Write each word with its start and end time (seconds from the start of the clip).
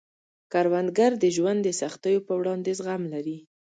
کروندګر 0.51 1.11
د 1.23 1.25
ژوند 1.35 1.59
د 1.63 1.69
سختیو 1.81 2.25
په 2.27 2.33
وړاندې 2.39 2.71
زغم 2.79 3.03
لري 3.13 3.37